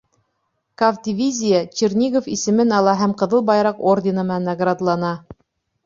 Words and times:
Кавдивизия 0.81 1.59
Чернигов 1.81 2.29
исемен 2.37 2.73
ала 2.81 2.97
һәм 3.05 3.17
Ҡыҙыл 3.23 3.47
Байраҡ 3.53 3.87
ордены 3.93 4.29
менән 4.31 4.51
наградлана. 4.53 5.19